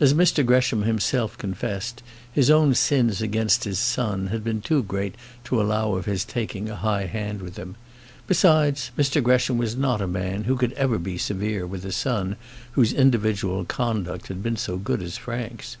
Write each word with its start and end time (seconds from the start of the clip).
As 0.00 0.14
Mr 0.14 0.44
Gresham 0.44 0.82
himself 0.82 1.38
confessed, 1.38 2.02
his 2.32 2.50
own 2.50 2.74
sins 2.74 3.22
against 3.22 3.62
his 3.62 3.78
son 3.78 4.26
had 4.26 4.42
been 4.42 4.60
too 4.60 4.82
great 4.82 5.14
to 5.44 5.62
allow 5.62 5.94
of 5.94 6.06
his 6.06 6.24
taking 6.24 6.68
a 6.68 6.74
high 6.74 7.06
hand 7.06 7.40
with 7.40 7.56
him. 7.56 7.76
Besides, 8.26 8.90
Mr 8.98 9.22
Gresham 9.22 9.58
was 9.58 9.76
not 9.76 10.00
a 10.02 10.08
man 10.08 10.42
who 10.42 10.56
could 10.56 10.72
ever 10.72 10.98
be 10.98 11.18
severe 11.18 11.68
with 11.68 11.84
a 11.84 11.92
son 11.92 12.34
whose 12.72 12.92
individual 12.92 13.64
conduct 13.64 14.26
had 14.26 14.42
been 14.42 14.56
so 14.56 14.76
good 14.76 15.00
as 15.02 15.16
Frank's. 15.16 15.76